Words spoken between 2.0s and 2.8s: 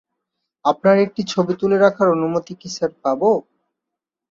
অনুমতি কি